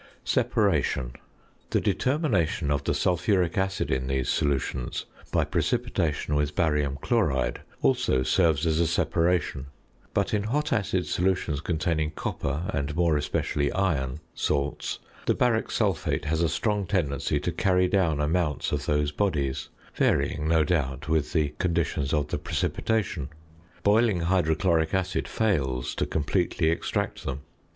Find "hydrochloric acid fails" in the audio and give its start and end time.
24.21-25.93